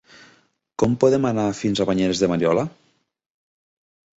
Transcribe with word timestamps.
Com 0.83 0.95
podem 1.03 1.27
anar 1.31 1.45
fins 1.59 1.81
a 1.81 1.87
Banyeres 1.91 2.25
de 2.25 2.31
Mariola? 2.33 2.67